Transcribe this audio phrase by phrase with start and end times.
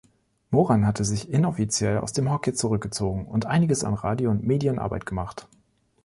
[0.49, 5.47] Moran hat sich inoffiziell aus dem Hockey zurückgezogen und einiges an Radio- und Medienarbeit gemacht.